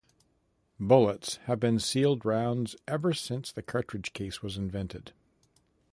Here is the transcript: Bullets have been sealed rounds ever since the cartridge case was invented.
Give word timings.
Bullets 0.79 1.35
have 1.45 1.59
been 1.59 1.77
sealed 1.77 2.25
rounds 2.25 2.75
ever 2.87 3.13
since 3.13 3.51
the 3.51 3.61
cartridge 3.61 4.13
case 4.13 4.41
was 4.41 4.57
invented. 4.57 5.13